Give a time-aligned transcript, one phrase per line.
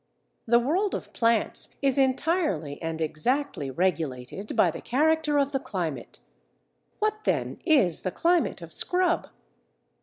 [0.47, 6.17] The world of plants is entirely and exactly regulated by the character of the climate.
[6.97, 9.29] What, then, is the climate of scrub?